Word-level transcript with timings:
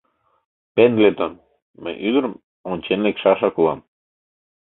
Пендлетон, 0.75 1.33
мый 1.81 1.95
ӱдырым 2.07 2.33
ончен 2.71 2.99
лекшашак 3.05 3.55
улам. 3.59 3.79